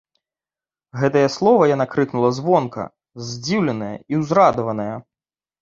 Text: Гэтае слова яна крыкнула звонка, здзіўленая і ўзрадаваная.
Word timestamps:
Гэтае 1.01 1.23
слова 1.33 1.67
яна 1.75 1.85
крыкнула 1.93 2.29
звонка, 2.39 2.89
здзіўленая 3.29 3.95
і 4.15 4.23
ўзрадаваная. 4.23 4.93